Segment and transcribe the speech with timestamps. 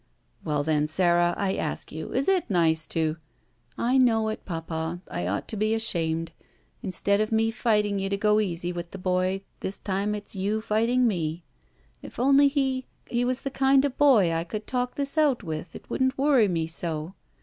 [0.43, 3.17] "Well then, Sara, I ask you, is it nice to—"
[3.77, 4.99] *'I know it, Papa.
[5.07, 6.31] I ought to be ashamed.
[6.81, 10.35] In stead of me fighting you to go easy with the boy, this time it's
[10.35, 11.43] you fighting me.
[12.01, 15.75] If only he— ^he was the kind of boy I could talk this out with,
[15.75, 17.13] it wouldn't worry me so.